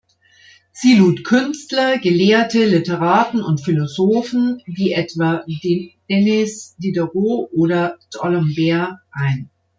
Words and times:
Sie 0.71 0.95
lud 0.95 1.23
Künstler, 1.23 1.99
Gelehrte, 1.99 2.65
Literaten 2.65 3.43
und 3.43 3.61
Philosophen 3.61 4.59
wie 4.65 4.93
etwa 4.93 5.45
Denis 6.09 6.73
Diderot 6.77 7.51
oder 7.53 7.99
d'Alembert 8.11 8.97
ein. 9.11 9.51